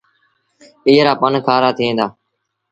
ايئي 0.87 1.01
رآ 1.05 1.13
پن 1.21 1.33
کآرآ 1.45 1.69
ٿئيٚݩ 1.77 1.97
دآ۔ 1.97 2.07